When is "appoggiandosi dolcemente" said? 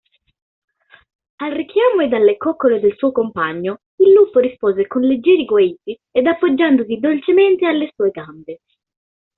6.25-7.67